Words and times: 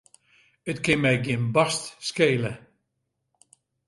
It 0.71 0.79
kin 0.85 0.99
my 1.03 1.13
gjin 1.25 1.45
barst 1.55 1.83
skele. 2.09 2.51